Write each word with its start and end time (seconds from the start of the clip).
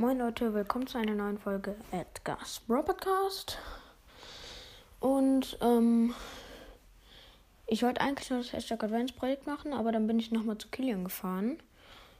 Moin 0.00 0.16
Leute, 0.16 0.54
willkommen 0.54 0.86
zu 0.86 0.96
einer 0.96 1.14
neuen 1.14 1.36
Folge 1.36 1.76
Edgar's 1.90 2.60
Bro 2.60 2.84
Podcast. 2.84 3.58
Und 4.98 5.58
ähm, 5.60 6.14
ich 7.66 7.82
wollte 7.82 8.00
eigentlich 8.00 8.30
nur 8.30 8.38
das 8.38 8.54
Hashtag 8.54 8.82
Advance 8.82 9.12
Projekt 9.12 9.46
machen, 9.46 9.74
aber 9.74 9.92
dann 9.92 10.06
bin 10.06 10.18
ich 10.18 10.30
nochmal 10.30 10.56
zu 10.56 10.68
Killian 10.68 11.04
gefahren. 11.04 11.62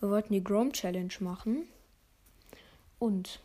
Wir 0.00 0.10
wollten 0.10 0.34
die 0.34 0.44
Grom 0.44 0.74
Challenge 0.74 1.14
machen. 1.20 1.66
Und 2.98 3.40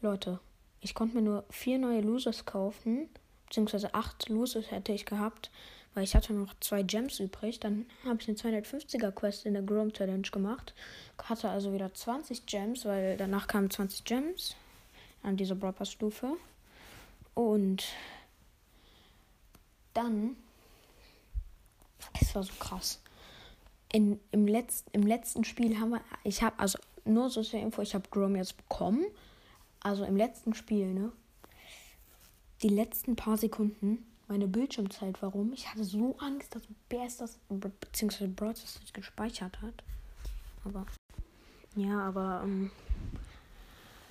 Leute, 0.00 0.38
ich 0.80 0.94
konnte 0.94 1.16
mir 1.16 1.22
nur 1.22 1.44
vier 1.50 1.80
neue 1.80 2.02
Losers 2.02 2.44
kaufen, 2.44 3.08
beziehungsweise 3.46 3.94
acht 3.94 4.28
Losers 4.28 4.70
hätte 4.70 4.92
ich 4.92 5.06
gehabt, 5.06 5.50
weil 5.94 6.04
ich 6.04 6.14
hatte 6.14 6.32
noch 6.32 6.54
zwei 6.60 6.82
Gems 6.82 7.20
übrig. 7.20 7.60
Dann 7.60 7.86
habe 8.04 8.18
ich 8.20 8.28
eine 8.28 8.36
250er 8.36 9.10
Quest 9.10 9.46
in 9.46 9.54
der 9.54 9.62
Grom 9.62 9.92
Challenge 9.92 10.28
gemacht. 10.30 10.74
Hatte 11.22 11.48
also 11.48 11.72
wieder 11.72 11.92
20 11.92 12.46
Gems, 12.46 12.84
weil 12.84 13.16
danach 13.16 13.46
kamen 13.46 13.70
20 13.70 14.04
Gems 14.04 14.54
an 15.22 15.36
dieser 15.36 15.54
Bropper 15.54 15.84
Stufe. 15.84 16.36
Und 17.34 17.84
dann, 19.94 20.36
es 22.20 22.34
war 22.34 22.42
so 22.42 22.52
krass. 22.58 23.00
In, 23.92 24.20
im, 24.30 24.46
letzten, 24.46 24.90
Im 24.92 25.02
letzten 25.02 25.44
Spiel 25.44 25.78
haben 25.80 25.90
wir, 25.90 26.00
ich 26.22 26.42
habe, 26.42 26.58
also 26.58 26.78
nur 27.04 27.30
so 27.30 27.42
zur 27.42 27.60
Info, 27.60 27.82
ich 27.82 27.94
habe 27.94 28.08
Grom 28.10 28.36
jetzt 28.36 28.56
bekommen. 28.56 29.04
Also 29.80 30.04
im 30.04 30.16
letzten 30.16 30.54
Spiel, 30.54 30.92
ne? 30.92 31.12
Die 32.62 32.68
letzten 32.68 33.16
paar 33.16 33.38
Sekunden 33.38 34.04
meine 34.28 34.46
Bildschirmzeit, 34.46 35.20
warum. 35.22 35.52
Ich 35.52 35.68
hatte 35.68 35.84
so 35.84 36.16
Angst, 36.18 36.54
dass 36.54 36.62
Bears 36.88 37.16
das, 37.16 37.38
beziehungsweise 37.48 38.28
Broad 38.28 38.62
das 38.62 38.78
nicht 38.80 38.94
gespeichert 38.94 39.60
hat. 39.62 39.74
Aber, 40.64 40.86
ja, 41.74 42.00
aber, 42.00 42.42
ähm, 42.44 42.70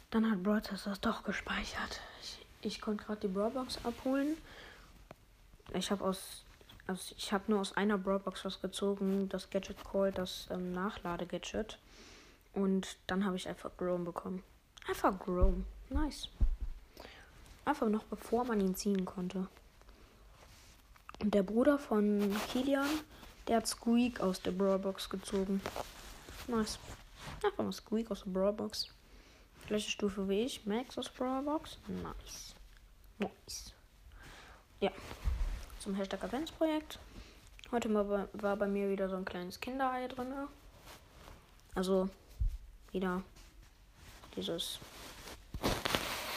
dann 0.09 0.29
hat 0.29 0.41
Broad 0.41 0.69
das 0.71 0.99
doch 1.01 1.23
gespeichert. 1.23 2.01
Ich, 2.21 2.45
ich 2.61 2.81
konnte 2.81 3.05
gerade 3.05 3.21
die 3.21 3.27
Brawlbox 3.27 3.83
abholen. 3.85 4.37
Ich 5.73 5.91
habe 5.91 6.03
aus, 6.03 6.43
also 6.87 7.13
ich 7.17 7.33
habe 7.33 7.43
nur 7.49 7.59
aus 7.59 7.75
einer 7.75 7.97
Brawlbox 7.97 8.45
was 8.45 8.61
gezogen, 8.61 9.27
das 9.29 9.49
Gadget 9.49 9.83
Call, 9.83 10.11
das 10.11 10.47
ähm, 10.49 10.71
Nachlade-Gadget. 10.73 11.77
Und 12.53 12.97
dann 13.05 13.25
habe 13.25 13.35
ich 13.35 13.47
einfach 13.47 13.69
Grom 13.77 14.05
bekommen. 14.05 14.43
Einfach 14.87 15.19
Grom. 15.19 15.65
Nice. 15.89 16.29
Einfach 17.65 17.89
noch 17.89 18.03
bevor 18.05 18.45
man 18.45 18.61
ihn 18.61 18.75
ziehen 18.75 19.05
konnte. 19.05 19.47
Und 21.19 21.33
der 21.33 21.43
Bruder 21.43 21.79
von 21.79 22.35
Kilian, 22.51 22.87
der 23.47 23.57
hat 23.57 23.67
Squeak 23.67 24.19
aus 24.19 24.41
der 24.41 24.51
Brawlbox 24.51 25.09
gezogen. 25.09 25.61
Nice. 26.47 26.79
Einfach 27.43 27.63
mal 27.63 27.71
Squeak 27.71 28.11
aus 28.11 28.23
der 28.23 28.31
Brawlbox. 28.31 28.89
Gleiche 29.67 29.89
Stufe 29.89 30.29
wie 30.29 30.41
ich. 30.41 30.65
Max 30.65 30.97
aus 30.97 31.09
Brawlbox. 31.09 31.77
Nice. 31.87 32.55
Nice. 33.17 33.73
Ja. 34.79 34.91
Zum 35.79 35.95
Hashtag 35.95 36.23
Adventsprojekt. 36.23 36.99
Heute 37.71 37.93
war, 37.93 38.29
war 38.33 38.55
bei 38.55 38.67
mir 38.67 38.89
wieder 38.89 39.09
so 39.09 39.15
ein 39.15 39.25
kleines 39.25 39.59
Kinderei 39.59 40.07
drin. 40.07 40.33
Also 41.75 42.09
wieder 42.91 43.23
dieses. 44.35 44.79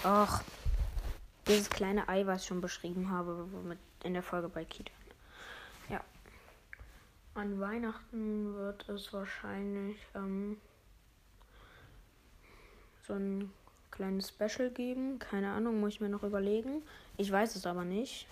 Ach, 0.03 0.43
dieses 1.47 1.71
kleine 1.71 2.09
Ei, 2.09 2.27
was 2.27 2.43
ich 2.43 2.49
schon 2.49 2.61
beschrieben 2.61 3.11
habe, 3.11 3.47
mit 3.65 3.79
in 4.05 4.15
der 4.15 4.23
Folge 4.23 4.49
bei 4.49 4.65
Kita. 4.65 4.93
Ja. 5.89 6.03
An 7.35 7.61
Weihnachten 7.61 8.55
wird 8.55 8.89
es 8.89 9.13
wahrscheinlich 9.13 9.97
ähm, 10.15 10.57
so 13.07 13.15
ein 13.15 13.53
kleines 13.91 14.29
Special 14.29 14.71
geben. 14.71 15.19
Keine 15.19 15.53
Ahnung, 15.53 15.81
muss 15.81 15.95
ich 15.95 16.01
mir 16.01 16.09
noch 16.09 16.23
überlegen. 16.23 16.83
Ich 17.17 17.31
weiß 17.31 17.57
es 17.57 17.67
aber 17.67 17.85
nicht. 17.85 18.27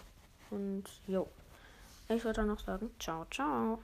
Und 0.50 0.84
jo. 1.06 1.28
Ich 2.08 2.24
würde 2.24 2.40
dann 2.40 2.48
noch 2.48 2.60
sagen, 2.60 2.90
ciao, 2.98 3.26
ciao. 3.30 3.78